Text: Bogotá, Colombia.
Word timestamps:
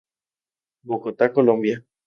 Bogotá, 0.87 1.31
Colombia. 1.31 1.85